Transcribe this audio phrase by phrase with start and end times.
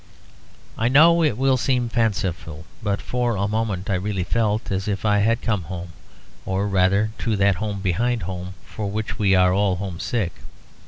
[0.79, 5.05] I know it will seem fanciful; but for a moment I really felt as if
[5.05, 5.89] I had come home;
[6.43, 10.33] or rather to that home behind home for which we are all homesick.